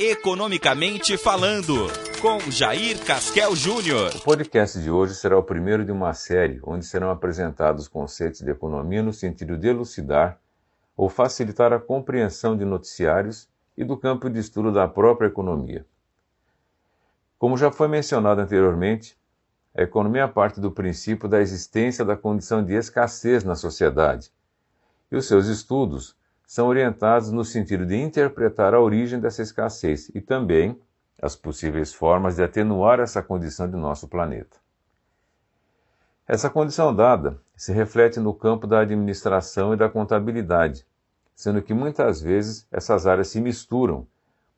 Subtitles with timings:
[0.00, 1.74] Economicamente Falando,
[2.22, 4.14] com Jair Casquel Júnior.
[4.14, 8.48] O podcast de hoje será o primeiro de uma série onde serão apresentados conceitos de
[8.48, 10.38] economia no sentido de elucidar
[10.96, 15.84] ou facilitar a compreensão de noticiários e do campo de estudo da própria economia.
[17.36, 19.18] Como já foi mencionado anteriormente,
[19.76, 24.30] a economia parte do princípio da existência da condição de escassez na sociedade,
[25.10, 26.16] e os seus estudos
[26.48, 30.80] são orientados no sentido de interpretar a origem dessa escassez e também
[31.20, 34.56] as possíveis formas de atenuar essa condição de nosso planeta.
[36.26, 40.86] Essa condição dada se reflete no campo da administração e da contabilidade,
[41.34, 44.06] sendo que muitas vezes essas áreas se misturam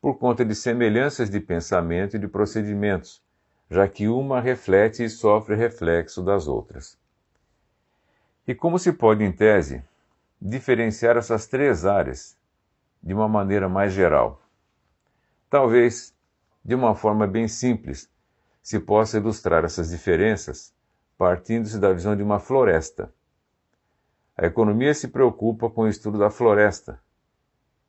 [0.00, 3.20] por conta de semelhanças de pensamento e de procedimentos,
[3.68, 6.96] já que uma reflete e sofre reflexo das outras.
[8.46, 9.82] E como se pode, em tese,
[10.40, 12.36] diferenciar essas três áreas
[13.02, 14.40] de uma maneira mais geral.
[15.48, 16.14] Talvez,
[16.64, 18.10] de uma forma bem simples,
[18.62, 20.72] se possa ilustrar essas diferenças
[21.20, 23.12] partindo-se da visão de uma floresta.
[24.34, 26.98] A economia se preocupa com o estudo da floresta,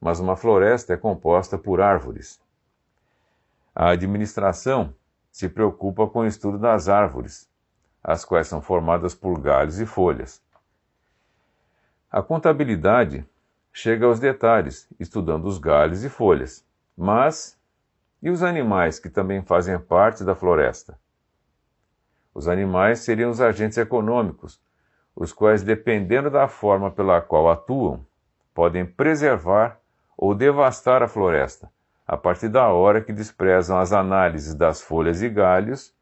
[0.00, 2.40] mas uma floresta é composta por árvores.
[3.72, 4.92] A administração
[5.30, 7.48] se preocupa com o estudo das árvores,
[8.02, 10.42] as quais são formadas por galhos e folhas.
[12.12, 13.24] A contabilidade
[13.72, 16.66] chega aos detalhes, estudando os galhos e folhas.
[16.96, 17.56] Mas
[18.20, 20.98] e os animais que também fazem parte da floresta?
[22.34, 24.60] Os animais seriam os agentes econômicos,
[25.14, 28.04] os quais, dependendo da forma pela qual atuam,
[28.52, 29.78] podem preservar
[30.16, 31.70] ou devastar a floresta,
[32.04, 35.94] a partir da hora que desprezam as análises das folhas e galhos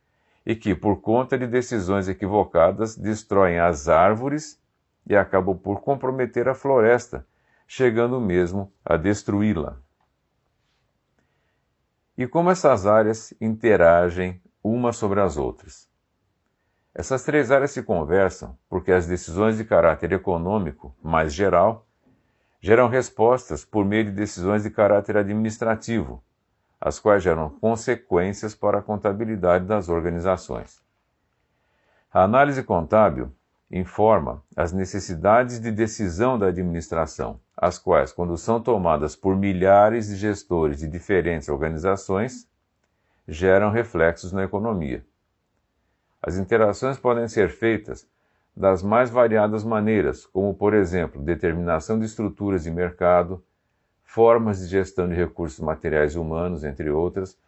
[0.46, 4.58] e que, por conta de decisões equivocadas, destroem as árvores
[5.08, 7.26] e acabam por comprometer a floresta,
[7.66, 9.80] chegando mesmo a destruí-la.
[12.16, 15.88] E como essas áreas interagem umas sobre as outras?
[16.94, 21.86] Essas três áreas se conversam porque as decisões de caráter econômico, mais geral,
[22.60, 26.22] geram respostas por meio de decisões de caráter administrativo,
[26.80, 30.82] as quais geram consequências para a contabilidade das organizações.
[32.12, 33.32] A análise contábil
[33.70, 40.16] informa as necessidades de decisão da administração, as quais, quando são tomadas por milhares de
[40.16, 42.48] gestores de diferentes organizações,
[43.26, 45.04] geram reflexos na economia.
[46.22, 48.06] As interações podem ser feitas
[48.56, 53.44] das mais variadas maneiras, como, por exemplo, determinação de estruturas de mercado,
[54.02, 57.38] formas de gestão de recursos materiais e humanos, entre outras,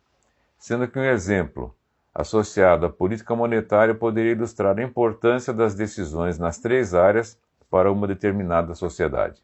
[0.58, 1.74] sendo que um exemplo
[2.14, 7.38] associado à política monetária poderia ilustrar a importância das decisões nas três áreas
[7.70, 9.42] para uma determinada sociedade.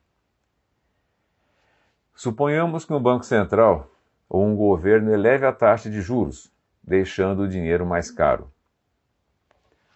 [2.15, 3.91] Suponhamos que um banco central
[4.29, 6.51] ou um governo eleve a taxa de juros,
[6.83, 8.51] deixando o dinheiro mais caro.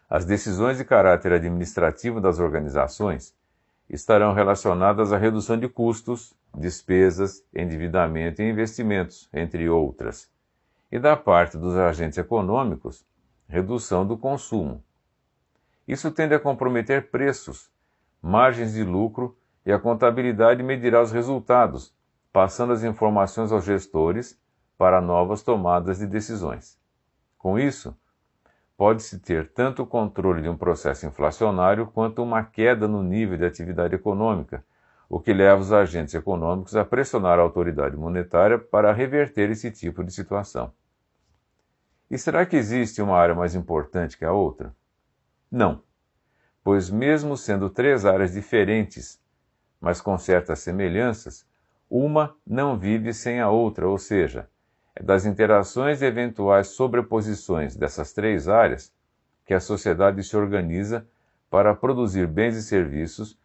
[0.09, 3.35] As decisões de caráter administrativo das organizações
[3.89, 10.29] estarão relacionadas à redução de custos, despesas, endividamento e investimentos, entre outras
[10.91, 13.07] e da parte dos agentes econômicos,
[13.49, 14.83] redução do consumo.
[15.87, 17.71] Isso tende a comprometer preços,
[18.23, 21.95] margens de lucro e a contabilidade medirá os resultados,
[22.33, 24.41] passando as informações aos gestores
[24.79, 26.79] para novas tomadas de decisões.
[27.37, 27.97] Com isso,
[28.77, 33.45] pode-se ter tanto o controle de um processo inflacionário quanto uma queda no nível de
[33.45, 34.65] atividade econômica,
[35.09, 40.05] o que leva os agentes econômicos a pressionar a autoridade monetária para reverter esse tipo
[40.05, 40.73] de situação.
[42.11, 44.75] E será que existe uma área mais importante que a outra?
[45.51, 45.83] Não,
[46.65, 49.21] pois, mesmo sendo três áreas diferentes,
[49.81, 51.47] mas com certas semelhanças,
[51.89, 54.49] uma não vive sem a outra, ou seja,
[54.95, 58.93] é das interações e eventuais sobreposições dessas três áreas
[59.47, 61.07] que a sociedade se organiza
[61.49, 63.39] para produzir bens e serviços,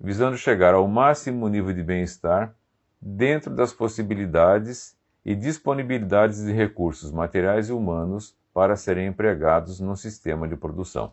[0.00, 2.54] visando chegar ao máximo nível de bem-estar
[3.00, 4.97] dentro das possibilidades
[5.28, 11.12] e disponibilidades de recursos materiais e humanos para serem empregados no sistema de produção.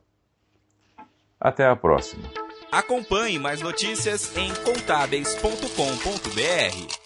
[1.37, 2.23] Até a próxima.
[2.71, 7.04] Acompanhe mais notícias em contábeis.com.br.